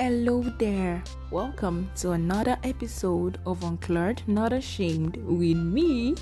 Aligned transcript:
Hello 0.00 0.44
there. 0.60 1.02
Welcome 1.32 1.90
to 1.96 2.12
another 2.12 2.56
episode 2.62 3.40
of 3.44 3.64
Unclad 3.64 4.22
Not 4.28 4.52
Ashamed 4.52 5.16
with 5.16 5.56
me, 5.56 6.14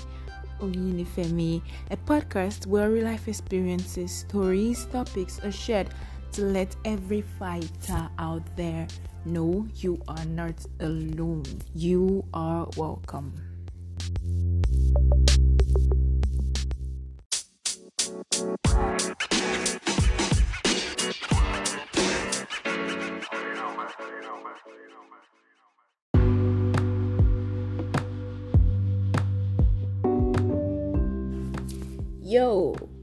Oyinifemi, 0.59 1.61
a 1.91 1.97
podcast 1.97 2.65
where 2.65 2.89
real 2.89 3.05
life 3.05 3.27
experiences, 3.27 4.11
stories, 4.11 4.87
topics 4.87 5.39
are 5.43 5.51
shared 5.51 5.89
to 6.31 6.41
let 6.41 6.75
every 6.85 7.21
fighter 7.21 8.09
out 8.17 8.41
there 8.57 8.87
know 9.25 9.67
you 9.75 10.01
are 10.07 10.25
not 10.25 10.65
alone. 10.79 11.43
You 11.75 12.25
are 12.33 12.67
welcome. 12.77 13.31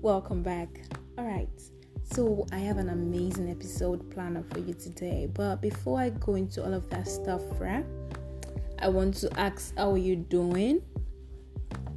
Welcome 0.05 0.43
back. 0.43 0.69
All 1.17 1.25
right, 1.25 1.49
so 2.03 2.47
I 2.53 2.59
have 2.59 2.77
an 2.77 2.91
amazing 2.91 3.51
episode 3.51 4.11
planner 4.11 4.45
for 4.53 4.59
you 4.59 4.75
today. 4.75 5.31
But 5.33 5.63
before 5.63 5.99
I 5.99 6.11
go 6.11 6.35
into 6.35 6.63
all 6.63 6.75
of 6.75 6.91
that 6.91 7.09
stuff, 7.09 7.41
right, 7.59 7.87
I 8.81 8.89
want 8.89 9.15
to 9.15 9.41
ask 9.41 9.75
how 9.79 9.93
are 9.93 9.97
you 9.97 10.17
doing? 10.17 10.83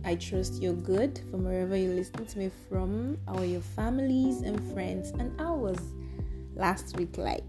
I 0.05 0.15
trust 0.15 0.61
you're 0.61 0.71
good 0.71 1.19
from 1.29 1.43
wherever 1.43 1.75
you're 1.75 1.95
listening 1.95 2.27
to 2.27 2.39
me 2.39 2.51
from. 2.69 3.17
How 3.27 3.39
are 3.39 3.45
your 3.45 3.59
families 3.59 4.39
and 4.39 4.57
friends? 4.73 5.09
And 5.09 5.37
how 5.37 5.55
was 5.55 5.77
last 6.55 6.95
week 6.95 7.17
like? 7.17 7.43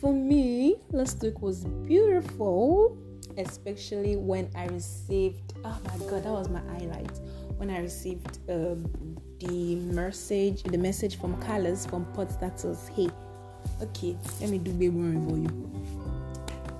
For 0.00 0.12
me, 0.12 0.74
last 0.90 1.22
week 1.22 1.40
was 1.40 1.64
beautiful, 1.86 2.98
especially 3.36 4.16
when 4.16 4.50
I 4.56 4.66
received. 4.66 5.54
Oh 5.64 5.78
my 5.84 5.98
god, 5.98 6.24
that 6.24 6.32
was 6.32 6.48
my 6.48 6.62
highlight 6.62 7.20
when 7.58 7.70
I 7.70 7.80
received 7.80 8.38
um, 8.48 9.07
the 9.40 9.76
message, 9.76 10.62
the 10.64 10.78
message 10.78 11.18
from 11.18 11.40
Carlos 11.40 11.86
from 11.86 12.04
Podstatus. 12.06 12.88
Hey, 12.94 13.08
okay, 13.82 14.16
let 14.40 14.50
me 14.50 14.58
do 14.58 14.72
baby 14.72 14.90
more 14.90 15.28
for 15.28 15.36
you. 15.36 15.86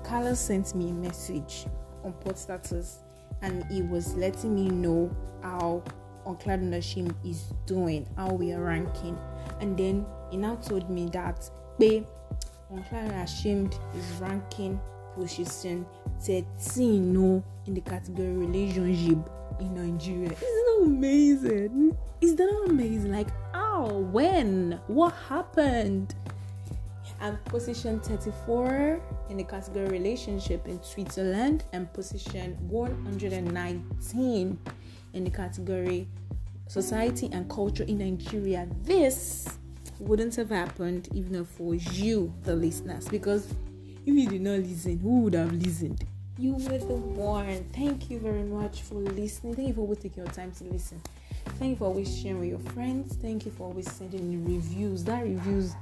Carlos 0.03 0.39
sent 0.39 0.75
me 0.75 0.89
a 0.89 0.93
message 0.93 1.65
on 2.03 2.13
Podstatus, 2.13 2.97
and 3.41 3.63
he 3.71 3.81
was 3.81 4.15
letting 4.15 4.55
me 4.55 4.67
know 4.67 5.15
how 5.41 5.83
Unclad 6.25 6.61
Not 6.61 6.79
Ashamed 6.79 7.15
is 7.23 7.53
doing, 7.65 8.07
how 8.17 8.33
we 8.33 8.51
are 8.51 8.63
ranking, 8.63 9.17
and 9.61 9.77
then 9.77 10.05
he 10.31 10.37
now 10.37 10.55
told 10.55 10.89
me 10.89 11.09
that 11.13 11.49
babe, 11.77 12.05
Unclad 12.73 13.07
Not 13.07 13.25
Ashamed 13.25 13.75
is 13.95 14.05
ranking 14.19 14.79
position 15.15 15.85
13 16.21 17.13
no, 17.13 17.43
in 17.65 17.73
the 17.73 17.81
category 17.81 18.33
relationship 18.33 19.17
in 19.59 19.73
Nigeria. 19.73 20.31
Isn't 20.31 20.39
that 20.41 20.79
amazing? 20.83 21.97
Is 22.21 22.35
that 22.35 22.49
amazing? 22.67 23.11
Like, 23.11 23.29
how? 23.53 23.87
When? 24.11 24.79
What 24.87 25.13
happened? 25.27 26.15
And 27.21 27.43
position 27.45 27.99
34 27.99 29.01
in 29.29 29.37
the 29.37 29.43
category 29.43 29.87
relationship 29.89 30.67
in 30.67 30.81
Switzerland, 30.81 31.65
and 31.73 31.91
position 31.93 32.55
119 32.69 34.59
in 35.13 35.23
the 35.23 35.29
category 35.29 36.07
society 36.67 37.29
and 37.33 37.49
culture 37.49 37.83
in 37.83 37.97
Nigeria. 37.97 38.67
This 38.83 39.57
wouldn't 39.99 40.35
have 40.35 40.49
happened 40.49 41.09
even 41.13 41.43
for 41.43 41.75
you, 41.75 42.33
the 42.43 42.55
listeners, 42.55 43.07
because 43.09 43.53
if 44.05 44.15
you 44.15 44.29
did 44.29 44.41
not 44.41 44.59
listen, 44.59 44.99
who 44.99 45.21
would 45.21 45.33
have 45.33 45.51
listened? 45.51 46.05
You 46.39 46.53
were 46.53 46.77
the 46.77 46.95
one. 46.95 47.65
Thank 47.73 48.09
you 48.09 48.17
very 48.17 48.43
much 48.43 48.83
for 48.83 48.95
listening. 48.95 49.55
Thank 49.55 49.67
you 49.67 49.73
for 49.73 49.81
always 49.81 49.97
taking 49.97 50.23
your 50.23 50.31
time 50.31 50.53
to 50.53 50.63
listen. 50.63 51.01
Thank 51.57 51.71
you 51.71 51.75
for 51.75 51.83
always 51.83 52.17
sharing 52.17 52.39
with 52.39 52.47
your 52.47 52.59
friends. 52.73 53.17
Thank 53.17 53.45
you 53.45 53.51
for 53.51 53.63
always 53.63 53.91
sending 53.91 54.45
reviews. 54.45 55.03
That 55.03 55.25
reviews 55.25 55.75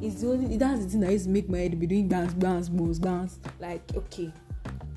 is 0.00 0.20
the 0.20 0.30
only 0.30 0.56
that's 0.56 0.84
the 0.84 0.90
thing 0.90 1.00
that 1.00 1.10
used 1.10 1.24
to 1.24 1.30
make 1.30 1.48
my 1.48 1.58
head 1.58 1.80
be 1.80 1.88
doing 1.88 2.06
dance, 2.06 2.32
dance, 2.34 2.70
moves, 2.70 3.00
dance. 3.00 3.40
Like, 3.58 3.82
okay, 3.96 4.32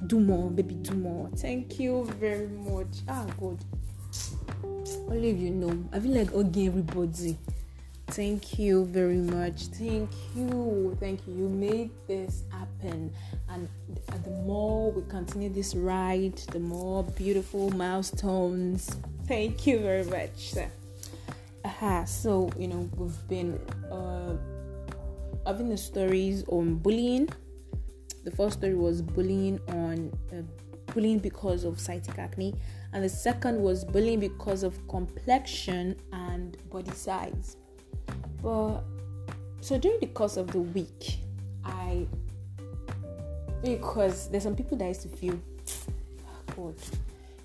do 0.05 0.19
more, 0.19 0.51
baby, 0.51 0.75
do 0.75 0.93
more. 0.93 1.31
Thank 1.35 1.79
you 1.79 2.05
very 2.19 2.47
much. 2.49 2.99
Ah, 3.09 3.25
God. 3.39 3.57
Only 5.09 5.31
if 5.31 5.39
you 5.39 5.49
know. 5.49 5.83
I 5.91 5.99
feel 5.99 6.11
like 6.11 6.31
hugging 6.31 6.67
everybody. 6.67 7.39
Thank 8.11 8.59
you 8.59 8.83
very 8.85 9.15
much. 9.15 9.67
Thank 9.67 10.09
you. 10.35 10.97
Thank 10.99 11.25
you. 11.25 11.33
You 11.33 11.47
made 11.47 11.91
this 12.09 12.43
happen. 12.51 13.13
And 13.47 13.69
the 14.25 14.31
more 14.43 14.91
we 14.91 15.01
continue 15.09 15.47
this 15.47 15.75
ride, 15.75 16.35
the 16.51 16.59
more 16.59 17.05
beautiful 17.05 17.69
milestones. 17.69 18.97
Thank 19.27 19.65
you 19.65 19.79
very 19.79 20.03
much. 20.03 20.53
Aha, 21.63 22.03
so 22.03 22.51
you 22.57 22.67
know, 22.67 22.89
we've 22.97 23.27
been 23.29 23.57
uh, 23.89 24.35
having 25.45 25.69
the 25.69 25.77
stories 25.77 26.43
on 26.49 26.75
bullying. 26.75 27.29
The 28.25 28.31
first 28.31 28.57
story 28.57 28.75
was 28.75 29.01
bullying 29.01 29.57
on 29.69 30.11
uh, 30.33 30.41
bullying 30.93 31.19
because 31.19 31.63
of 31.63 31.75
cystic 31.77 32.19
acne, 32.19 32.55
and 32.91 33.05
the 33.05 33.09
second 33.09 33.61
was 33.61 33.85
bullying 33.85 34.19
because 34.19 34.63
of 34.63 34.85
complexion 34.89 35.95
and 36.11 36.57
body 36.69 36.91
size. 36.91 37.55
But 38.41 38.81
so 39.61 39.77
during 39.77 39.99
the 39.99 40.07
course 40.07 40.37
of 40.37 40.51
the 40.51 40.59
week, 40.59 41.19
I 41.63 42.07
because 43.63 44.29
there's 44.29 44.43
some 44.43 44.55
people 44.55 44.77
that 44.77 44.87
used 44.87 45.03
to 45.03 45.09
feel, 45.09 45.39
oh 46.27 46.53
God, 46.55 46.75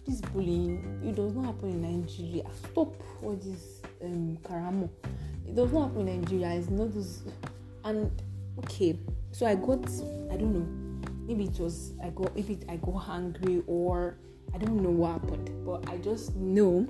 this 0.07 0.21
bullying 0.23 1.03
it 1.05 1.15
does 1.15 1.35
not 1.35 1.47
happen 1.47 1.71
in 1.71 1.83
Nigeria. 1.83 2.45
Stop 2.71 2.95
all 3.23 3.37
this 3.37 3.83
um 4.03 4.39
karamo. 4.43 4.89
It 5.47 5.55
does 5.55 5.73
not 5.73 5.89
happen 5.89 6.09
in 6.09 6.21
Nigeria. 6.23 6.51
It's 6.55 6.71
not 6.71 6.95
this 6.95 7.23
and 7.85 8.11
okay. 8.65 8.99
So 9.33 9.47
I 9.47 9.55
got 9.55 9.85
I 10.31 10.37
don't 10.37 10.55
know. 10.55 11.03
Maybe 11.27 11.45
it 11.45 11.59
was 11.59 11.93
I 12.03 12.09
got 12.11 12.35
maybe 12.35 12.59
I 12.69 12.77
got 12.77 12.93
hungry 12.93 13.63
or 13.67 14.17
I 14.55 14.59
don't 14.59 14.81
know 14.81 14.91
what 14.91 15.21
happened, 15.21 15.51
but 15.67 15.89
I 15.91 15.99
just 15.99 16.35
know 16.37 16.89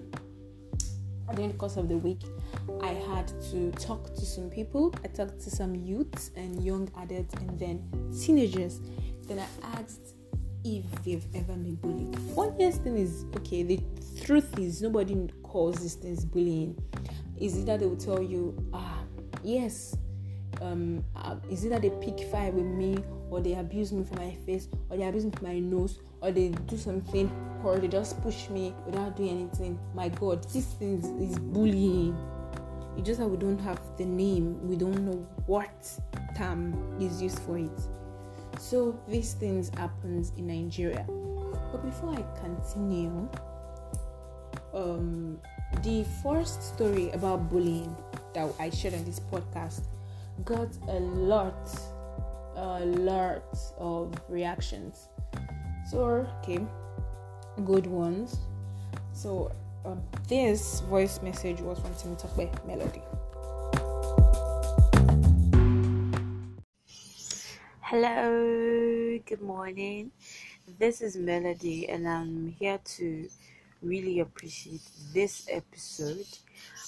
during 1.35 1.51
the 1.51 1.59
course 1.59 1.77
of 1.77 1.89
the 1.89 1.99
week, 1.99 2.21
I 2.83 2.89
had 2.89 3.29
to 3.51 3.71
talk 3.73 4.15
to 4.15 4.25
some 4.25 4.51
people. 4.51 4.95
I 5.05 5.09
talked 5.09 5.41
to 5.41 5.51
some 5.51 5.75
youths 5.75 6.31
and 6.37 6.63
young 6.63 6.91
adults 6.99 7.35
and 7.35 7.59
then 7.59 7.83
teenagers. 8.21 8.81
Then 9.27 9.39
I 9.39 9.79
asked 9.79 10.15
if 10.65 10.85
they've 11.05 11.27
ever 11.35 11.53
been 11.53 11.77
bullied. 11.77 12.19
Funniest 12.35 12.83
thing 12.83 12.99
is 12.99 13.25
okay, 13.37 13.63
the 13.63 13.81
truth 14.25 14.59
is 14.59 14.83
nobody 14.83 15.29
calls 15.43 15.77
these 15.77 15.95
things 15.95 16.25
bullying. 16.25 16.77
Is 17.39 17.59
it 17.59 17.67
that 17.67 17.81
they 17.81 17.87
will 17.87 17.97
tell 17.97 18.23
you, 18.23 18.57
ah, 18.73 19.03
yes, 19.43 19.97
um, 20.61 21.05
uh, 21.15 21.37
is 21.51 21.65
it 21.65 21.69
that 21.71 21.83
they 21.83 21.91
pick 21.91 22.29
fight 22.31 22.53
with 22.55 22.65
me 22.65 22.97
or 23.31 23.41
they 23.41 23.55
abuse 23.55 23.93
me 23.93 24.05
for 24.05 24.15
my 24.15 24.35
face 24.47 24.69
or 24.89 24.97
they 24.97 25.05
abuse 25.05 25.25
me 25.25 25.31
for 25.37 25.45
my 25.45 25.59
nose 25.59 26.01
or 26.21 26.31
they 26.31 26.49
do 26.49 26.77
something 26.77 27.31
or 27.63 27.79
they 27.79 27.89
just 27.89 28.21
push 28.23 28.49
me 28.49 28.75
without 28.87 29.17
doing 29.17 29.31
anything. 29.31 29.79
My 29.95 30.09
God, 30.09 30.45
this 30.51 30.65
thing 30.75 30.99
is 31.21 31.39
bullying. 31.39 32.17
It's 32.97 33.07
just 33.07 33.21
that 33.21 33.29
we 33.29 33.37
don't 33.37 33.59
have 33.61 33.81
the 33.97 34.05
name, 34.05 34.67
we 34.67 34.77
don't 34.77 35.05
know 35.05 35.27
what 35.47 35.91
term 36.37 36.75
is 37.01 37.21
used 37.21 37.39
for 37.41 37.59
it. 37.59 37.81
So 38.59 38.99
these 39.09 39.35
things 39.35 39.71
happens 39.77 40.33
in 40.37 40.47
Nigeria. 40.47 41.05
But 41.73 41.85
before 41.85 42.15
I 42.15 42.25
continue, 42.41 43.29
um, 44.73 45.39
the 45.83 46.05
first 46.23 46.75
story 46.75 47.11
about 47.11 47.51
bullying 47.51 47.95
that 48.35 48.51
I 48.59 48.71
shared 48.71 48.95
on 48.95 49.05
this 49.05 49.21
podcast 49.21 49.83
got 50.45 50.69
a 50.89 51.01
lot, 51.01 51.71
a 52.57 52.85
lot 52.85 53.57
of 53.79 54.13
reactions. 54.29 55.09
So 55.91 56.27
okay, 56.43 56.65
good 57.65 57.87
ones. 57.87 58.39
So 59.13 59.53
um, 59.87 60.03
this 60.29 60.81
voice 60.81 61.23
message 61.23 61.61
was 61.61 61.79
from 61.79 61.95
Timotokbe 61.95 62.51
Melody. 62.67 63.03
Hello, 67.81 69.19
good 69.25 69.41
morning. 69.41 70.11
This 70.79 71.01
is 71.01 71.17
Melody, 71.17 71.89
and 71.89 72.09
I'm 72.09 72.49
here 72.59 72.81
to 72.97 73.29
really 73.81 74.19
appreciate 74.19 74.83
this 75.15 75.47
episode. 75.49 76.27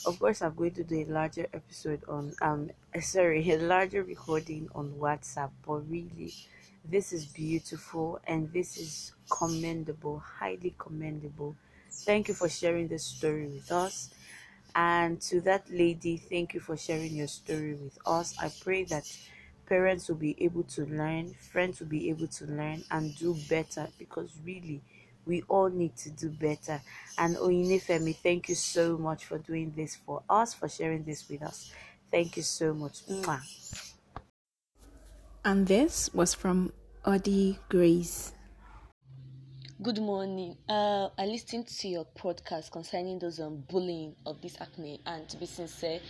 Of 0.05 0.19
course, 0.19 0.43
I'm 0.43 0.55
going 0.55 0.73
to 0.73 0.83
do 0.83 1.07
a 1.09 1.13
larger 1.13 1.47
episode 1.53 2.03
on 2.09 2.33
um 2.43 2.71
sorry, 3.01 3.49
a 3.53 3.59
larger 3.59 4.03
recording 4.03 4.69
on 4.75 4.91
WhatsApp, 4.99 5.51
but 5.65 5.89
really 5.89 6.35
this 6.85 7.13
is 7.13 7.27
beautiful 7.27 8.19
and 8.27 8.53
this 8.53 8.77
is 8.77 9.13
commendable, 9.31 10.19
highly 10.19 10.75
commendable. 10.79 11.55
Thank 12.05 12.29
you 12.29 12.35
for 12.35 12.49
sharing 12.49 12.89
this 12.89 13.05
story 13.05 13.47
with 13.47 13.71
us. 13.73 14.11
And 14.75 15.21
to 15.23 15.41
that 15.43 15.69
lady, 15.71 16.17
thank 16.17 16.55
you 16.55 16.61
for 16.61 16.77
sharing 16.77 17.15
your 17.15 17.27
story 17.27 17.75
with 17.75 17.99
us. 18.07 18.35
I 18.41 18.51
pray 18.63 18.85
that 18.85 19.05
parents 19.67 20.09
will 20.09 20.17
be 20.17 20.37
able 20.43 20.63
to 20.65 20.87
learn, 20.87 21.35
friends 21.35 21.81
will 21.81 21.89
be 21.89 22.09
able 22.11 22.29
to 22.29 22.47
learn 22.47 22.83
and 22.91 23.17
do 23.19 23.37
better 23.49 23.89
because 23.99 24.31
really 24.45 24.83
we 25.27 25.43
all 25.49 25.69
need 25.69 25.97
to 25.97 26.11
do 26.11 26.31
better. 26.31 26.81
And 27.19 27.37
Oyinefemi, 27.37 28.17
thank 28.17 28.49
you 28.49 28.55
so 28.55 28.97
much 28.97 29.27
for 29.27 29.39
doing 29.39 29.75
this 29.77 29.97
for 29.97 30.23
us, 30.29 30.55
for 30.55 30.69
sharing 30.69 31.05
this 31.05 31.29
with 31.29 31.43
us. 31.43 31.73
Thank 32.11 32.37
you 32.37 32.43
so 32.43 32.73
much. 32.73 33.05
Mwah. 33.07 33.41
And 35.45 35.67
this 35.67 36.13
was 36.15 36.35
from 36.35 36.73
Odi 37.05 37.59
Grace. 37.69 38.33
Good 39.81 40.01
morning. 40.01 40.57
Uh, 40.69 41.09
I 41.17 41.27
listened 41.27 41.69
to 41.69 41.87
your 41.87 42.05
podcast 42.05 42.73
concerning 42.73 43.21
those 43.21 43.39
um, 43.39 43.63
bullying 43.71 44.17
of 44.27 44.43
this 44.43 44.57
acne, 44.61 45.01
and 45.07 45.29
to 45.29 45.37
be 45.37 45.47
sincere, 45.47 46.01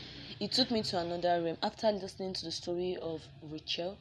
it 0.40 0.52
took 0.52 0.70
me 0.70 0.82
to 0.84 0.98
another 0.98 1.42
realm. 1.42 1.58
After 1.62 1.92
listening 1.92 2.32
to 2.32 2.46
the 2.46 2.50
story 2.50 2.96
of 2.96 3.20
Rachel, 3.42 3.98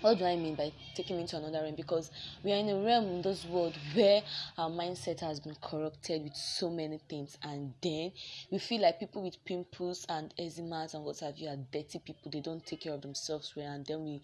what 0.00 0.18
do 0.18 0.24
I 0.24 0.36
mean 0.36 0.54
by 0.54 0.70
taking 0.94 1.16
me 1.16 1.26
to 1.26 1.38
another 1.38 1.62
realm? 1.62 1.74
Because 1.74 2.12
we 2.44 2.52
are 2.52 2.56
in 2.56 2.68
a 2.68 2.80
realm 2.80 3.06
in 3.06 3.20
this 3.22 3.44
world 3.46 3.76
where 3.94 4.22
our 4.56 4.70
mindset 4.70 5.18
has 5.22 5.40
been 5.40 5.56
corrupted 5.60 6.22
with 6.22 6.36
so 6.36 6.70
many 6.70 7.00
things, 7.08 7.36
and 7.42 7.74
then 7.82 8.12
we 8.52 8.58
feel 8.60 8.80
like 8.82 9.00
people 9.00 9.24
with 9.24 9.44
pimples 9.44 10.06
and 10.08 10.32
eczema 10.38 10.86
and 10.94 11.02
what 11.04 11.18
have 11.18 11.36
you 11.36 11.48
are 11.48 11.58
dirty 11.72 11.98
people. 11.98 12.30
They 12.30 12.40
don't 12.40 12.64
take 12.64 12.82
care 12.82 12.92
of 12.94 13.02
themselves 13.02 13.54
well, 13.56 13.72
and 13.72 13.84
then 13.84 14.04
we 14.04 14.22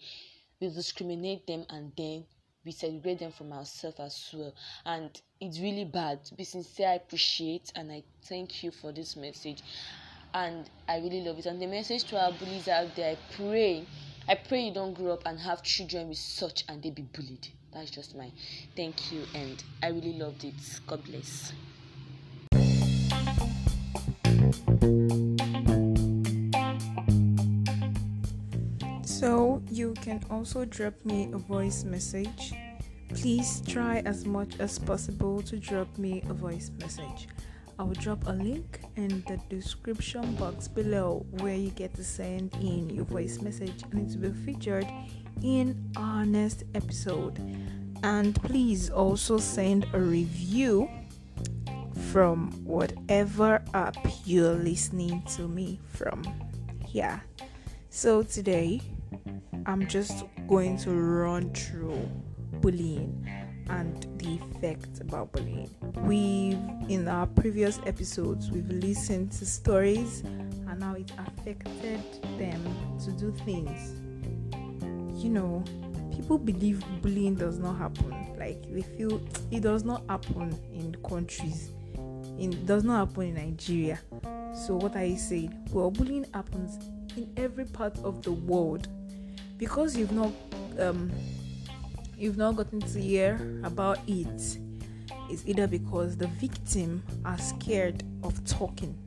we 0.61 0.69
discriminate 0.69 1.45
them, 1.45 1.65
and 1.69 1.91
then 1.97 2.23
we 2.65 2.71
celebrate 2.71 3.19
them 3.19 3.31
from 3.31 3.53
ourselves 3.53 3.99
as 3.99 4.29
well. 4.33 4.53
And 4.85 5.09
it's 5.39 5.59
really 5.59 5.85
bad. 5.85 6.25
To 6.25 6.35
be 6.35 6.43
sincere 6.43 6.89
i 6.89 6.93
appreciate 6.95 7.71
and 7.75 7.91
i 7.91 8.03
thank 8.23 8.63
you 8.63 8.71
for 8.71 8.91
this 8.91 9.15
message. 9.15 9.61
And 10.33 10.69
i 10.87 10.97
really 10.97 11.21
love 11.21 11.39
it. 11.39 11.45
And 11.45 11.61
the 11.61 11.67
message 11.67 12.03
to 12.05 12.19
our 12.19 12.31
bullies 12.31 12.67
out 12.67 12.95
there 12.95 13.11
i 13.11 13.17
pray 13.35 13.85
i 14.27 14.35
pray 14.35 14.65
you 14.65 14.73
don't 14.73 14.93
grow 14.93 15.13
up 15.13 15.23
and 15.25 15.39
have 15.39 15.61
children 15.63 16.09
with 16.09 16.17
such 16.17 16.65
and 16.67 16.81
they 16.81 16.89
be 16.89 17.03
bullied. 17.03 17.47
That's 17.73 17.91
just 17.91 18.15
my 18.15 18.31
thank 18.75 19.11
you 19.11 19.23
and 19.33 19.63
i 19.83 19.89
really 19.89 20.13
loved 20.13 20.43
it. 20.43 20.55
God 20.87 21.03
bless 21.03 21.53
can 30.05 30.21
also 30.29 30.65
drop 30.65 30.93
me 31.03 31.31
a 31.33 31.37
voice 31.37 31.83
message. 31.83 32.53
Please 33.09 33.63
try 33.67 34.03
as 34.05 34.23
much 34.23 34.59
as 34.59 34.77
possible 34.77 35.41
to 35.41 35.57
drop 35.57 35.97
me 35.97 36.21
a 36.29 36.33
voice 36.33 36.69
message. 36.79 37.27
I 37.79 37.83
will 37.83 37.95
drop 37.95 38.27
a 38.27 38.33
link 38.33 38.81
in 38.97 39.23
the 39.27 39.39
description 39.49 40.35
box 40.35 40.67
below 40.67 41.25
where 41.39 41.55
you 41.55 41.71
get 41.71 41.95
to 41.95 42.03
send 42.03 42.53
in 42.61 42.87
your 42.91 43.05
voice 43.05 43.41
message 43.41 43.81
and 43.91 44.07
it 44.07 44.19
will 44.19 44.29
be 44.29 44.45
featured 44.45 44.87
in 45.41 45.91
our 45.97 46.23
next 46.23 46.65
episode. 46.75 47.39
And 48.03 48.35
please 48.43 48.91
also 48.91 49.39
send 49.39 49.87
a 49.93 49.99
review 49.99 50.87
from 52.11 52.51
whatever 52.63 53.59
app 53.73 53.97
you're 54.23 54.53
listening 54.53 55.23
to 55.35 55.47
me 55.47 55.79
from. 55.93 56.23
Yeah. 56.91 57.21
So 57.89 58.21
today 58.21 58.81
I'm 59.67 59.87
just 59.87 60.25
going 60.47 60.77
to 60.79 60.91
run 60.91 61.51
through 61.53 62.07
bullying 62.61 63.27
and 63.69 64.03
the 64.19 64.35
effects 64.35 64.99
about 64.99 65.31
bullying. 65.31 65.69
We've 66.01 66.59
in 66.87 67.07
our 67.07 67.25
previous 67.25 67.79
episodes 67.87 68.51
we've 68.51 68.69
listened 68.69 69.31
to 69.33 69.45
stories 69.45 70.21
and 70.21 70.83
how 70.83 70.93
it 70.93 71.11
affected 71.17 71.99
them 72.37 72.61
to 73.03 73.11
do 73.13 73.31
things. 73.43 73.93
You 75.23 75.31
know, 75.31 75.63
people 76.15 76.37
believe 76.37 76.83
bullying 77.01 77.33
does 77.33 77.57
not 77.57 77.77
happen. 77.77 78.11
Like 78.37 78.71
they 78.71 78.83
feel 78.83 79.19
it 79.49 79.61
does 79.61 79.83
not 79.83 80.03
happen 80.07 80.55
in 80.73 80.95
countries. 81.09 81.71
It 82.37 82.67
does 82.67 82.83
not 82.83 83.07
happen 83.07 83.29
in 83.29 83.33
Nigeria. 83.33 83.99
So 84.53 84.75
what 84.75 84.95
are 84.95 85.05
you 85.05 85.17
saying? 85.17 85.69
Well, 85.71 85.89
bullying 85.89 86.27
happens 86.35 86.77
in 87.17 87.33
every 87.35 87.65
part 87.65 87.97
of 88.03 88.21
the 88.21 88.33
world 88.33 88.87
because 89.57 89.95
you've 89.95 90.11
not 90.11 90.31
um, 90.79 91.11
you've 92.17 92.37
not 92.37 92.55
gotten 92.55 92.79
to 92.79 92.99
hear 92.99 93.59
about 93.63 93.99
it 94.07 94.57
is 95.29 95.47
either 95.47 95.67
because 95.67 96.17
the 96.17 96.27
victim 96.27 97.03
are 97.23 97.37
scared 97.37 98.03
of 98.23 98.43
talking 98.45 98.97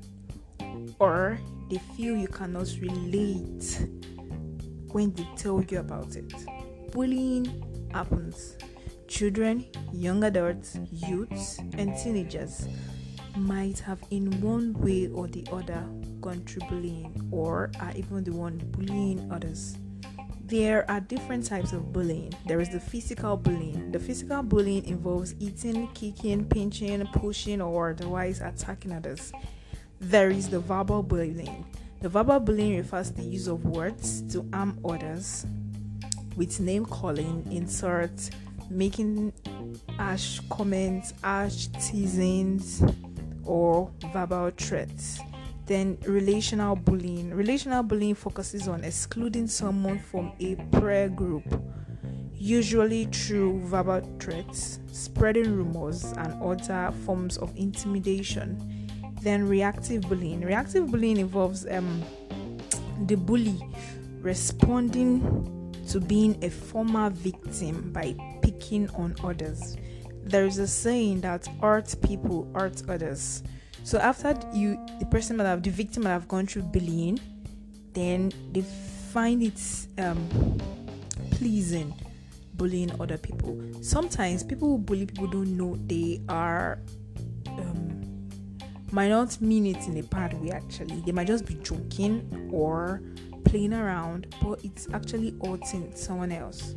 or 0.99 1.39
they 1.71 1.79
feel 1.97 2.17
you 2.17 2.29
cannot 2.29 2.69
relate 2.81 3.89
when 4.93 5.13
they 5.13 5.27
tell 5.37 5.63
you 5.63 5.79
about 5.79 6.17
it. 6.17 6.33
Bullying 6.93 7.89
happens. 7.93 8.57
Children, 9.07 9.67
young 9.93 10.25
adults, 10.25 10.79
youths, 10.93 11.59
and 11.59 11.97
teenagers 11.97 12.69
might 13.37 13.79
have, 13.79 13.99
in 14.11 14.41
one 14.41 14.73
way 14.75 15.09
or 15.09 15.27
the 15.29 15.47
other, 15.53 15.87
gone 16.21 16.41
through 16.45 16.69
bullying 16.69 17.29
or 17.31 17.71
are 17.81 17.93
even 17.95 18.25
the 18.25 18.33
one 18.33 18.59
bullying 18.73 19.31
others 19.31 19.77
there 20.49 20.91
are 20.91 21.01
different 21.01 21.45
types 21.45 21.75
of 21.75 21.93
bullying. 21.93 22.33
There 22.47 22.59
is 22.59 22.71
the 22.71 22.81
physical 22.81 23.37
bullying. 23.37 23.93
The 23.93 23.99
physical 23.99 24.43
bullying 24.43 24.87
involves 24.87 25.35
eating, 25.39 25.89
kicking, 25.89 26.47
pinching, 26.47 27.07
pushing, 27.09 27.61
or 27.61 27.91
otherwise 27.91 28.41
attacking 28.41 28.93
others. 28.93 29.31
There 30.01 30.31
is 30.31 30.49
the 30.49 30.59
verbal 30.59 31.03
bullying. 31.03 31.67
The 32.01 32.09
verbal 32.09 32.41
bullying 32.41 32.79
refers 32.79 33.11
to 33.11 33.17
the 33.19 33.25
use 33.25 33.47
of 33.47 33.67
words 33.67 34.23
to 34.33 34.49
harm 34.55 34.79
others 34.89 35.45
with 36.35 36.61
name 36.61 36.87
calling, 36.87 37.47
insults, 37.51 38.31
making 38.71 39.35
harsh 39.99 40.41
comments, 40.49 41.13
harsh 41.23 41.67
teasings, 41.79 42.83
or 43.45 43.91
verbal 44.15 44.51
threats. 44.57 45.21
Then 45.69 45.99
relational 46.07 46.77
bullying. 46.77 47.35
Relational 47.35 47.83
bullying 47.83 48.15
focuses 48.15 48.69
on 48.69 48.85
excluding 48.85 49.47
someone 49.47 49.99
from 49.99 50.33
a 50.41 50.55
prayer 50.79 51.11
group, 51.11 51.45
usually 52.33 53.05
through 53.05 53.61
verbal 53.67 54.01
threats, 54.19 54.81
spreading 54.91 55.55
rumors, 55.55 56.05
and 56.17 56.43
other 56.43 56.91
forms 57.05 57.37
of 57.37 57.55
intimidation. 57.55 58.89
Then 59.21 59.47
reactive 59.47 60.09
bullying. 60.09 60.41
Reactive 60.41 60.91
bullying 60.91 61.19
involves 61.19 61.67
um, 61.67 62.03
the 63.07 63.17
bully 63.17 63.61
responding 64.23 65.71
to 65.91 66.01
being 66.01 66.43
a 66.43 66.49
former 66.49 67.11
victim 67.11 67.93
by 67.93 68.17
picking 68.41 68.89
on 68.91 69.15
others. 69.23 69.77
There 70.25 70.47
is 70.47 70.57
a 70.57 70.67
saying 70.67 71.21
that 71.23 71.47
hurt 71.61 71.95
people 72.01 72.51
hurt 72.55 72.89
others. 72.89 73.43
So 73.89 73.97
after 73.99 74.39
you, 74.53 74.79
the 75.01 75.07
person 75.07 75.39
might 75.39 75.47
have, 75.47 75.63
the 75.63 75.71
victim 75.71 76.03
might 76.03 76.11
have 76.11 76.29
gone 76.29 76.47
through 76.47 76.61
bullying, 76.61 77.19
then 77.95 78.31
they 78.53 78.61
find 78.61 79.43
it 79.43 79.59
um, 79.97 80.61
pleasing 81.31 81.95
bullying 82.53 82.93
other 83.01 83.17
people. 83.17 83.59
Sometimes 83.81 84.43
people 84.43 84.69
who 84.69 84.77
bully 84.77 85.07
people 85.07 85.27
don't 85.27 85.57
know 85.57 85.79
they 85.87 86.21
are 86.29 86.81
um, 87.47 88.29
might 88.93 89.09
not 89.09 89.41
mean 89.41 89.65
it 89.65 89.89
in 89.89 89.97
a 89.97 90.03
bad 90.03 90.39
way. 90.39 90.51
Actually, 90.51 91.01
they 91.07 91.13
might 91.13 91.27
just 91.27 91.47
be 91.47 91.55
joking 91.55 92.51
or 92.53 93.01
playing 93.45 93.73
around, 93.73 94.37
but 94.43 94.63
it's 94.67 94.87
actually 94.93 95.35
hurting 95.43 95.97
someone 95.97 96.31
else. 96.31 96.75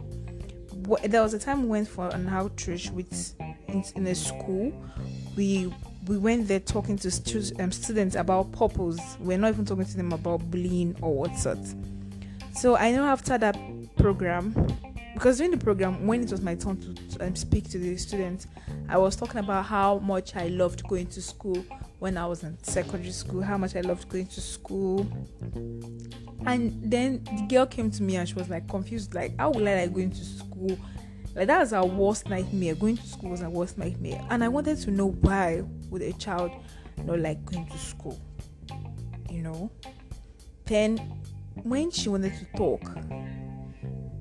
There 1.04 1.22
was 1.22 1.34
a 1.34 1.40
time 1.40 1.64
we 1.64 1.68
went 1.68 1.90
for 1.90 2.08
an 2.08 2.30
outreach 2.30 2.90
with 2.92 3.36
in, 3.68 3.84
in 3.98 4.08
a 4.08 4.16
school. 4.16 4.72
We 5.36 5.74
we 6.12 6.18
went 6.18 6.46
there 6.46 6.60
talking 6.60 6.98
to 6.98 7.10
stu- 7.10 7.56
um, 7.62 7.72
students 7.72 8.16
about 8.18 8.52
purpose. 8.52 9.00
We're 9.22 9.38
not 9.38 9.54
even 9.54 9.64
talking 9.64 9.86
to 9.86 9.96
them 9.96 10.12
about 10.12 10.52
bullying 10.52 10.94
or 11.02 11.16
what 11.16 11.38
sort. 11.38 11.60
So 12.54 12.76
I 12.76 12.92
know 12.92 13.06
after 13.06 13.38
that 13.38 13.58
program, 13.96 14.54
because 15.14 15.38
during 15.38 15.52
the 15.52 15.58
program, 15.58 16.06
when 16.06 16.22
it 16.22 16.30
was 16.30 16.42
my 16.42 16.56
turn 16.56 16.82
to 16.82 17.26
um, 17.26 17.34
speak 17.38 17.70
to 17.70 17.78
the 17.78 17.96
students, 17.96 18.48
I 18.90 18.98
was 18.98 19.16
talking 19.16 19.40
about 19.40 19.68
how 19.68 20.00
much 20.00 20.36
I 20.36 20.50
loved 20.50 20.86
going 20.86 21.08
to 21.08 21.22
school 21.22 21.64
when 22.00 22.18
I 22.18 22.26
was 22.26 22.44
in 22.44 22.62
secondary 22.62 23.14
school, 23.14 23.42
how 23.42 23.58
much 23.58 23.78
I 23.78 23.82
loved 23.82 24.10
going 24.10 24.28
to 24.28 24.42
school. 24.42 25.08
And 26.46 26.92
then 26.92 27.24
the 27.24 27.46
girl 27.48 27.66
came 27.66 27.90
to 27.90 28.04
me 28.04 28.18
and 28.18 28.28
she 28.28 28.36
was 28.36 28.50
like 28.50 28.68
confused, 28.68 29.16
like, 29.16 29.38
how 29.38 29.52
will 29.52 29.66
I 29.66 29.76
like 29.76 29.94
going 29.94 30.12
to 30.12 30.26
school? 30.26 30.78
Like 31.36 31.48
that 31.48 31.60
was 31.60 31.74
our 31.74 31.86
worst 31.86 32.28
nightmare. 32.28 32.76
Going 32.76 32.98
to 32.98 33.08
school 33.08 33.32
was 33.32 33.42
our 33.42 33.50
worst 33.50 33.78
nightmare. 33.78 34.22
And 34.30 34.44
I 34.44 34.48
wanted 34.48 34.78
to 34.80 34.92
know 34.92 35.12
why 35.12 35.64
would 35.90 36.02
a 36.02 36.14
child 36.14 36.52
not 37.06 37.20
like 37.20 37.44
going 37.46 37.66
to 37.68 37.78
school? 37.78 38.20
You 39.30 39.44
know? 39.44 39.72
Then 40.66 40.98
when 41.64 41.92
she 41.92 42.10
wanted 42.10 42.34
to 42.34 42.46
talk, 42.58 42.82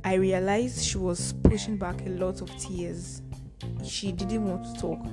I 0.04 0.14
realized 0.14 0.84
she 0.84 0.98
was 0.98 1.34
pushing 1.44 1.76
back 1.76 2.00
a 2.06 2.10
lot 2.10 2.40
of 2.40 2.56
tears. 2.58 3.22
She 3.84 4.12
didn't 4.12 4.44
want 4.44 4.74
to 4.74 4.80
talk. 4.80 5.04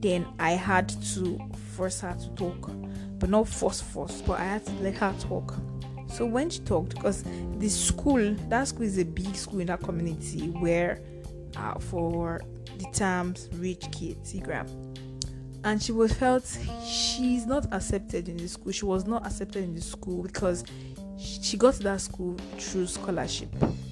Then 0.00 0.26
I 0.38 0.52
had 0.52 0.88
to 1.14 1.38
force 1.74 2.00
her 2.00 2.14
to 2.14 2.28
talk. 2.30 2.70
But 3.18 3.30
not 3.30 3.48
force 3.48 3.80
force, 3.80 4.22
but 4.22 4.40
I 4.40 4.44
had 4.44 4.66
to 4.66 4.72
let 4.80 4.94
her 4.96 5.14
talk. 5.20 5.54
So 6.08 6.26
when 6.26 6.50
she 6.50 6.60
talked, 6.60 6.96
because 6.96 7.24
the 7.58 7.68
school, 7.68 8.34
that 8.48 8.66
school 8.68 8.82
is 8.82 8.98
a 8.98 9.04
big 9.04 9.34
school 9.36 9.60
in 9.60 9.68
that 9.68 9.80
community 9.80 10.48
where 10.48 11.00
uh, 11.56 11.78
for 11.78 12.40
the 12.78 12.86
terms 12.92 13.48
rich 13.54 13.90
kids, 13.92 14.34
grab. 14.42 14.68
And 15.62 15.82
she 15.82 15.92
was 15.92 16.12
felt 16.12 16.44
she's 16.86 17.44
not 17.44 17.72
accepted 17.72 18.28
in 18.28 18.38
the 18.38 18.48
school. 18.48 18.72
She 18.72 18.84
was 18.86 19.06
not 19.06 19.26
accepted 19.26 19.62
in 19.62 19.74
the 19.74 19.82
school 19.82 20.22
because 20.22 20.64
she 21.18 21.58
got 21.58 21.74
to 21.74 21.82
that 21.82 22.00
school 22.00 22.36
through 22.58 22.86
scholarship. 22.86 23.50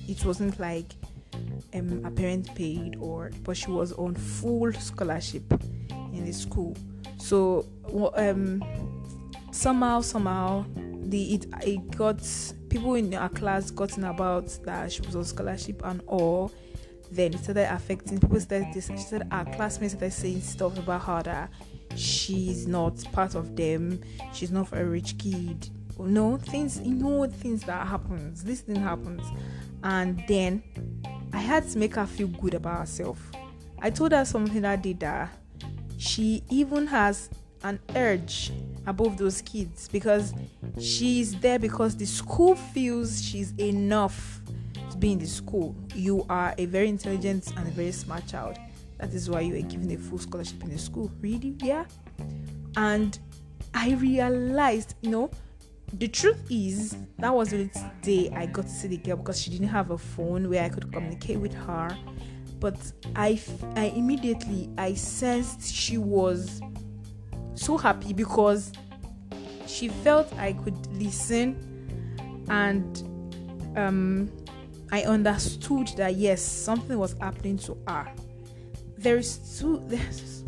It 0.09 0.25
wasn't 0.25 0.59
like 0.59 0.87
um, 1.75 2.05
a 2.05 2.11
parent 2.11 2.55
paid 2.55 2.97
or, 3.00 3.31
but 3.45 3.57
she 3.57 3.71
was 3.71 3.93
on 3.93 4.15
full 4.15 4.73
scholarship 4.73 5.43
in 5.91 6.25
the 6.25 6.33
school. 6.33 6.75
So 7.19 7.67
um, 8.15 8.65
somehow, 9.50 10.00
somehow, 10.00 10.65
the 10.77 11.35
it, 11.35 11.47
it 11.62 11.97
got 11.97 12.23
people 12.69 12.95
in 12.95 13.12
our 13.15 13.29
class 13.29 13.71
gotten 13.71 14.05
about 14.05 14.47
that 14.65 14.93
she 14.93 15.03
was 15.03 15.17
on 15.17 15.25
scholarship 15.25 15.83
and 15.85 16.00
all. 16.07 16.53
Then 17.11 17.35
it 17.35 17.41
started 17.43 17.73
affecting 17.73 18.19
people. 18.19 18.41
Started 18.41 18.69
this. 18.75 18.88
She 18.88 18.99
said 18.99 19.27
our 19.31 19.45
classmates 19.45 19.95
started 19.95 20.12
saying 20.12 20.41
stuff 20.43 20.79
about 20.79 21.03
her 21.03 21.23
that 21.25 21.50
she's 21.97 22.67
not 22.67 23.03
part 23.12 23.35
of 23.35 23.57
them. 23.57 24.00
She's 24.33 24.50
not 24.50 24.73
a 24.73 24.85
rich 24.85 25.17
kid. 25.19 25.71
No 25.99 26.37
things, 26.37 26.81
you 26.81 26.95
know, 26.95 27.27
things 27.27 27.62
that 27.65 27.87
happens. 27.87 28.45
This 28.45 28.61
thing 28.61 28.77
happens, 28.77 29.23
and 29.83 30.23
then 30.29 30.62
I 31.33 31.38
had 31.38 31.69
to 31.71 31.79
make 31.79 31.97
her 31.97 32.07
feel 32.07 32.29
good 32.29 32.55
about 32.55 32.79
herself. 32.79 33.19
I 33.81 33.91
told 33.91 34.12
her 34.12 34.25
something 34.25 34.62
that 34.62 34.81
did 34.81 35.00
that 35.00 35.31
she 35.99 36.45
even 36.49 36.87
has 36.87 37.29
an 37.65 37.81
urge 37.97 38.53
above 38.87 39.19
those 39.19 39.43
kids 39.43 39.88
because 39.88 40.33
she's 40.81 41.38
there 41.41 41.59
because 41.59 41.97
the 41.97 42.07
school 42.07 42.55
feels 42.55 43.21
she's 43.21 43.53
enough 43.59 44.41
be 44.99 45.12
in 45.12 45.19
the 45.19 45.26
school. 45.26 45.76
You 45.95 46.25
are 46.28 46.55
a 46.59 46.67
very 46.67 46.88
intelligent 46.88 47.52
and 47.57 47.67
a 47.67 47.71
very 47.71 47.93
smart 47.93 48.26
child. 48.26 48.59
That 48.99 49.14
is 49.14 49.31
why 49.31 49.40
you 49.40 49.55
are 49.57 49.69
given 49.69 49.90
a 49.93 49.97
full 49.97 50.19
scholarship 50.19 50.62
in 50.62 50.71
the 50.71 50.78
school. 50.78 51.11
Really? 51.21 51.57
Yeah. 51.62 51.85
And 52.76 53.19
I 53.75 53.93
realized, 53.93 54.95
you 55.02 55.11
know, 55.11 55.31
the 55.95 56.09
truth 56.09 56.40
is 56.50 56.97
that 57.19 57.35
was 57.35 57.50
the 57.50 57.71
day 58.02 58.31
I 58.35 58.47
got 58.47 58.62
to 58.67 58.71
see 58.71 58.88
the 58.88 58.99
girl 58.99 59.17
because 59.17 59.40
she 59.40 59.50
didn't 59.50 59.69
have 59.69 59.90
a 59.90 59.99
phone 59.99 60.50
where 60.50 60.62
I 60.64 60.69
could 60.69 60.93
communicate 60.93 61.38
with 61.38 61.55
her. 61.55 61.97
But 62.61 62.76
I, 63.14 63.40
I 63.76 63.87
immediately 63.87 64.69
I 64.76 64.95
sensed 64.95 65.64
she 65.73 65.97
was 65.97 66.61
so 67.55 67.78
happy 67.78 68.12
because 68.12 68.73
she 69.67 69.88
felt 69.88 70.33
I 70.35 70.52
could 70.52 70.87
listen 70.95 72.45
and 72.49 73.02
um, 73.76 74.31
I 74.90 75.02
understood 75.02 75.88
that 75.97 76.14
yes, 76.16 76.40
something 76.40 76.99
was 76.99 77.14
happening 77.21 77.59
to 77.59 77.76
her. 77.87 78.11
There 78.97 79.16
is 79.16 79.59
two. 79.59 79.83
There's, 79.87 80.45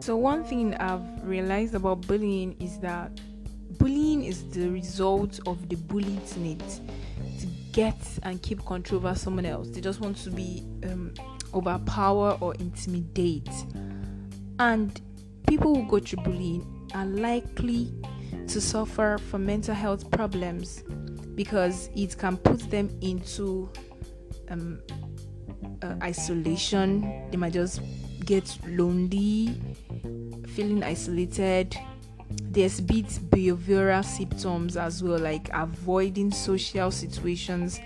so 0.00 0.16
one 0.16 0.44
thing 0.44 0.74
I've 0.74 1.02
realized 1.22 1.74
about 1.74 2.06
bullying 2.06 2.56
is 2.60 2.78
that 2.80 3.20
bullying 3.78 4.24
is 4.24 4.48
the 4.50 4.68
result 4.68 5.40
of 5.46 5.68
the 5.68 5.76
bullied 5.76 6.36
need 6.36 6.62
to 7.40 7.46
get 7.72 7.96
and 8.24 8.42
keep 8.42 8.64
control 8.66 8.98
over 9.04 9.14
someone 9.14 9.46
else. 9.46 9.68
They 9.68 9.80
just 9.80 10.00
want 10.00 10.16
to 10.18 10.30
be 10.30 10.64
um, 10.84 11.14
overpower 11.54 12.36
or 12.40 12.54
intimidate, 12.56 13.48
and 14.58 15.00
people 15.46 15.74
who 15.74 15.88
go 15.88 15.98
through 15.98 16.24
bullying 16.24 16.88
are 16.94 17.06
likely 17.06 17.92
to 18.48 18.60
suffer 18.60 19.18
from 19.30 19.46
mental 19.46 19.74
health 19.74 20.10
problems 20.10 20.82
because 21.34 21.90
it 21.94 22.16
can 22.18 22.36
put 22.36 22.70
them 22.70 22.90
into 23.00 23.70
um, 24.48 24.80
uh, 25.82 25.94
isolation. 26.02 27.30
They 27.30 27.36
might 27.36 27.52
just 27.52 27.80
get 28.24 28.56
lonely, 28.66 29.60
feeling 30.48 30.82
isolated. 30.82 31.76
There's 32.42 32.80
bit 32.80 33.06
behavioral 33.06 34.04
symptoms 34.04 34.76
as 34.76 35.02
well, 35.02 35.18
like 35.18 35.48
avoiding 35.52 36.30
social 36.30 36.90
situations, 36.90 37.80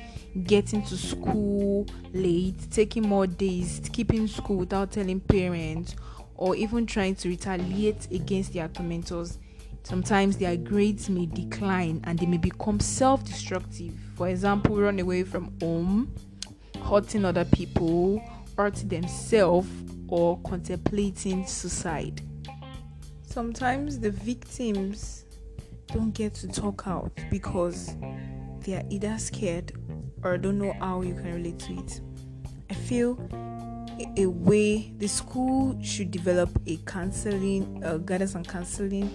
getting 0.44 0.82
to 0.82 0.96
school 0.96 1.86
late, 2.12 2.56
taking 2.70 3.08
more 3.08 3.26
days, 3.26 3.80
keeping 3.92 4.26
school 4.26 4.58
without 4.58 4.92
telling 4.92 5.20
parents, 5.20 5.96
or 6.36 6.56
even 6.56 6.84
trying 6.86 7.14
to 7.16 7.28
retaliate 7.28 8.10
against 8.10 8.52
their 8.52 8.68
tormentors. 8.68 9.38
Sometimes 9.84 10.38
their 10.38 10.56
grades 10.56 11.10
may 11.10 11.26
decline 11.26 12.00
and 12.04 12.18
they 12.18 12.24
may 12.24 12.38
become 12.38 12.80
self 12.80 13.22
destructive. 13.22 13.92
For 14.16 14.28
example, 14.28 14.80
run 14.80 14.98
away 14.98 15.24
from 15.24 15.52
home, 15.60 16.14
hurting 16.82 17.26
other 17.26 17.44
people, 17.44 18.22
hurting 18.56 18.88
themselves, 18.88 19.68
or 20.08 20.38
contemplating 20.40 21.46
suicide. 21.46 22.22
Sometimes 23.26 23.98
the 23.98 24.10
victims 24.10 25.26
don't 25.88 26.12
get 26.12 26.34
to 26.34 26.48
talk 26.48 26.84
out 26.86 27.12
because 27.30 27.94
they 28.60 28.74
are 28.76 28.84
either 28.90 29.18
scared 29.18 29.72
or 30.22 30.38
don't 30.38 30.58
know 30.58 30.72
how 30.80 31.02
you 31.02 31.14
can 31.14 31.34
relate 31.34 31.58
to 31.58 31.74
it. 31.74 32.00
I 32.70 32.74
feel 32.74 33.18
a 34.16 34.26
way 34.26 34.92
the 34.96 35.06
school 35.08 35.78
should 35.82 36.10
develop 36.10 36.50
a 36.66 36.78
counseling 36.78 37.82
uh, 37.84 37.98
guidance 37.98 38.34
and 38.34 38.48
counseling 38.48 39.14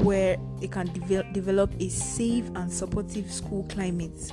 where 0.00 0.36
they 0.60 0.68
can 0.68 0.86
de- 0.86 1.22
develop 1.32 1.70
a 1.80 1.88
safe 1.88 2.46
and 2.54 2.72
supportive 2.72 3.30
school 3.30 3.64
climate. 3.68 4.32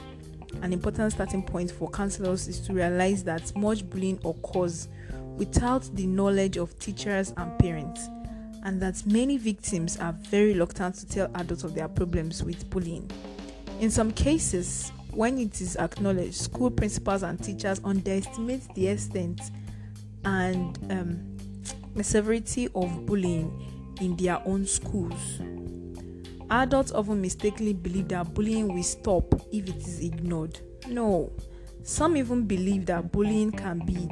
An 0.62 0.72
important 0.72 1.12
starting 1.12 1.44
point 1.44 1.72
for 1.72 1.90
counselors 1.90 2.48
is 2.48 2.60
to 2.62 2.74
realize 2.74 3.24
that 3.24 3.56
much 3.56 3.90
bullying 3.90 4.20
occurs 4.24 4.88
without 5.38 5.84
the 5.96 6.06
knowledge 6.06 6.58
of 6.58 6.78
teachers 6.80 7.34
and 7.38 7.58
parents 7.60 8.08
and 8.64 8.82
that 8.82 9.06
many 9.06 9.38
victims 9.38 9.98
are 9.98 10.14
very 10.14 10.54
reluctant 10.54 10.96
to 10.96 11.08
tell 11.08 11.32
adults 11.36 11.64
of 11.64 11.74
their 11.74 11.88
problems 11.88 12.44
with 12.44 12.70
bullying. 12.70 13.10
In 13.80 13.90
some 13.90 14.12
cases 14.12 14.92
when 15.12 15.38
it 15.38 15.62
is 15.62 15.76
acknowledged 15.78 16.36
school 16.36 16.72
principals 16.72 17.24
and 17.24 17.42
teachers 17.44 17.80
underestimate 17.84 18.62
the 18.74 18.88
extent 18.88 19.40
and 20.26 20.80
um, 20.90 21.38
the 21.96 22.04
severity 22.04 22.68
of 22.74 23.06
bullying 23.06 23.73
in 24.02 24.16
their 24.18 24.42
own 24.46 24.66
schools. 24.66 25.42
Adults 26.50 26.92
often 26.92 27.22
mistakenly 27.22 27.74
believe 27.74 28.08
that 28.10 28.34
bullying 28.34 28.74
will 28.74 28.84
stop 28.84 29.34
if 29.52 29.68
it 29.68 29.78
is 29.78 30.02
ignored. 30.02 30.60
No, 30.88 31.32
some 31.84 32.18
even 32.18 32.46
believe 32.46 32.86
that 32.88 33.12
bullying 33.12 33.52
can 33.52 33.80
be 33.80 34.10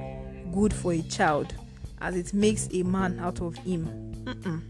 good 0.52 0.74
for 0.74 0.94
a 0.94 1.02
child 1.04 1.54
as 2.02 2.16
it 2.16 2.34
makes 2.34 2.68
a 2.74 2.84
man 2.84 3.20
out 3.20 3.42
of 3.42 3.56
him. 3.58 3.86
Mm-mm. 4.26 4.62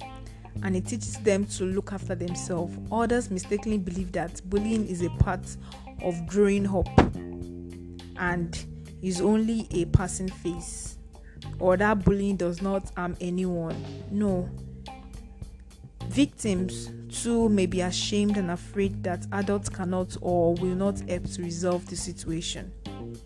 And 0.63 0.75
it 0.75 0.85
teaches 0.85 1.17
them 1.19 1.45
to 1.45 1.63
look 1.63 1.93
after 1.93 2.13
themselves. 2.13 2.77
Others 2.91 3.31
mistakenly 3.31 3.77
believe 3.77 4.11
that 4.11 4.41
bullying 4.49 4.85
is 4.85 5.01
a 5.01 5.09
part 5.11 5.45
of 6.03 6.27
growing 6.27 6.67
up 6.67 6.89
and 8.17 8.65
is 9.01 9.21
only 9.21 9.67
a 9.71 9.85
passing 9.85 10.29
phase 10.29 10.97
or 11.59 11.77
that 11.77 12.03
bullying 12.03 12.35
does 12.35 12.61
not 12.61 12.91
harm 12.95 13.15
anyone. 13.21 13.75
No. 14.11 14.49
Victims 16.11 16.91
too 17.09 17.47
may 17.47 17.65
be 17.65 17.79
ashamed 17.79 18.35
and 18.35 18.51
afraid 18.51 19.01
that 19.01 19.25
adults 19.31 19.69
cannot 19.69 20.17
or 20.19 20.53
will 20.55 20.75
not 20.75 20.99
help 21.09 21.23
to 21.23 21.41
resolve 21.41 21.85
the 21.87 21.95
situation. 21.95 22.69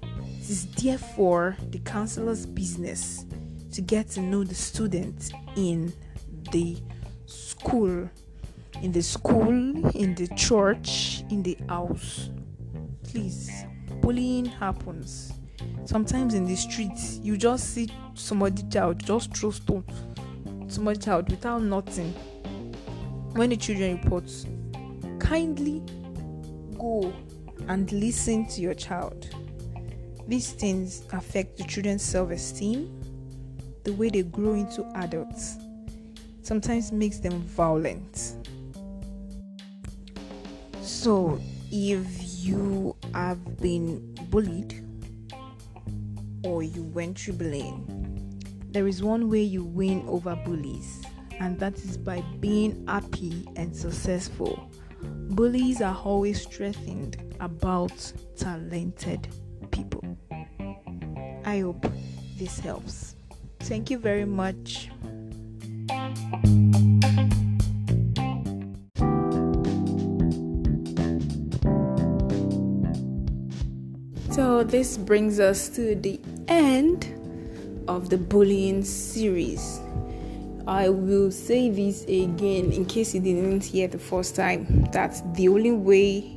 It 0.03 0.49
is 0.49 0.67
therefore 0.67 1.57
the 1.71 1.79
counselor's 1.79 2.45
business 2.45 3.25
to 3.71 3.81
get 3.81 4.09
to 4.09 4.21
know 4.21 4.43
the 4.43 4.53
student 4.53 5.31
in 5.55 5.91
the 6.51 6.77
school, 7.25 8.07
in 8.83 8.91
the 8.91 9.01
school, 9.01 9.49
in 9.95 10.13
the 10.13 10.27
church, 10.35 11.23
in 11.31 11.41
the 11.41 11.57
house. 11.67 12.29
Please, 13.03 13.49
bullying 13.99 14.45
happens 14.45 15.33
sometimes 15.85 16.35
in 16.35 16.45
the 16.45 16.55
streets 16.55 17.19
you 17.23 17.37
just 17.37 17.73
see 17.73 17.89
somebody 18.13 18.63
child 18.69 18.99
just 19.03 19.35
throw 19.35 19.51
stone 19.51 19.83
somebody 20.67 20.99
child 20.99 21.29
without 21.29 21.61
nothing 21.61 22.13
when 23.35 23.49
the 23.49 23.57
children 23.57 23.99
report 24.01 24.31
kindly 25.19 25.83
go 26.79 27.13
and 27.67 27.91
listen 27.91 28.45
to 28.47 28.61
your 28.61 28.73
child. 28.73 29.29
These 30.27 30.53
things 30.53 31.03
affect 31.11 31.57
the 31.57 31.63
children's 31.65 32.01
self-esteem 32.01 33.01
the 33.83 33.93
way 33.93 34.09
they 34.09 34.23
grow 34.23 34.53
into 34.53 34.85
adults. 34.95 35.57
Sometimes 36.41 36.91
makes 36.91 37.19
them 37.19 37.41
violent. 37.41 38.35
So 40.81 41.39
if 41.71 42.07
you 42.45 42.95
have 43.13 43.57
been 43.57 44.15
bullied 44.29 44.81
or 46.43 46.63
you 46.63 46.83
went 46.83 47.19
through 47.19 47.33
bullying. 47.33 47.83
There 48.69 48.87
is 48.87 49.01
one 49.01 49.29
way 49.29 49.41
you 49.41 49.63
win 49.63 50.05
over 50.07 50.35
bullies, 50.45 51.03
and 51.39 51.59
that 51.59 51.75
is 51.75 51.97
by 51.97 52.21
being 52.39 52.85
happy 52.87 53.47
and 53.55 53.75
successful. 53.75 54.69
bullies 55.29 55.81
are 55.81 55.97
always 56.03 56.41
strengthened 56.41 57.35
about 57.39 58.13
talented 58.35 59.27
people. 59.71 60.17
I 61.45 61.59
hope 61.59 61.85
this 62.37 62.59
helps. 62.59 63.15
Thank 63.59 63.89
you 63.89 63.97
very 63.97 64.25
much. 64.25 64.89
So, 74.31 74.63
this 74.63 74.97
brings 74.97 75.39
us 75.39 75.69
to 75.69 75.95
the 75.95 76.19
end 76.49 77.07
of 77.87 78.09
the 78.09 78.17
bullying 78.17 78.83
series. 78.83 79.79
I 80.67 80.89
will 80.89 81.29
say 81.29 81.69
this 81.69 82.03
again 82.05 82.71
in 82.71 82.85
case 82.85 83.13
you 83.13 83.21
didn't 83.21 83.63
hear 83.63 83.87
the 83.87 83.99
first 83.99 84.35
time 84.35 84.85
that 84.91 85.21
the 85.35 85.47
only 85.47 85.71
way 85.71 86.35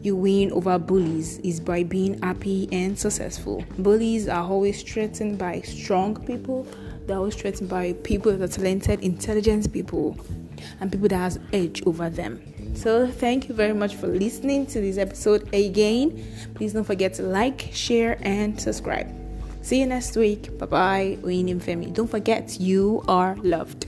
you 0.00 0.14
win 0.14 0.52
over 0.52 0.78
bullies 0.78 1.38
is 1.38 1.58
by 1.58 1.82
being 1.82 2.22
happy 2.22 2.68
and 2.70 2.96
successful. 2.96 3.64
Bullies 3.78 4.28
are 4.28 4.44
always 4.44 4.80
threatened 4.84 5.38
by 5.38 5.60
strong 5.62 6.14
people, 6.24 6.68
they're 7.06 7.16
always 7.16 7.34
threatened 7.34 7.68
by 7.68 7.94
people 8.04 8.30
that 8.36 8.48
are 8.48 8.52
talented, 8.52 9.00
intelligent 9.00 9.72
people, 9.72 10.16
and 10.80 10.92
people 10.92 11.08
that 11.08 11.16
has 11.16 11.40
edge 11.52 11.82
over 11.84 12.08
them. 12.08 12.40
So 12.76 13.08
thank 13.08 13.48
you 13.48 13.56
very 13.56 13.74
much 13.74 13.96
for 13.96 14.06
listening 14.06 14.66
to 14.66 14.80
this 14.80 14.98
episode 14.98 15.52
again. 15.52 16.24
Please 16.54 16.74
don't 16.74 16.84
forget 16.84 17.14
to 17.14 17.22
like, 17.24 17.70
share, 17.72 18.18
and 18.20 18.60
subscribe. 18.60 19.12
See 19.68 19.80
you 19.80 19.86
next 19.86 20.16
week. 20.16 20.56
Bye 20.56 20.64
bye. 20.64 21.18
Femi. 21.60 21.92
Don't 21.92 22.08
forget 22.08 22.58
you 22.58 23.04
are 23.06 23.36
loved. 23.42 23.84